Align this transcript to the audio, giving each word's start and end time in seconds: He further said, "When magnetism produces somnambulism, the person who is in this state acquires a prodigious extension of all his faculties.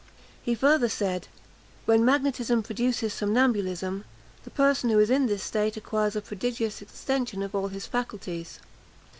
He 0.41 0.55
further 0.55 0.89
said, 0.89 1.27
"When 1.85 2.03
magnetism 2.03 2.63
produces 2.63 3.13
somnambulism, 3.13 4.03
the 4.43 4.49
person 4.49 4.89
who 4.89 4.97
is 4.97 5.11
in 5.11 5.27
this 5.27 5.43
state 5.43 5.77
acquires 5.77 6.15
a 6.15 6.21
prodigious 6.23 6.81
extension 6.81 7.43
of 7.43 7.53
all 7.53 7.67
his 7.67 7.85
faculties. 7.85 8.57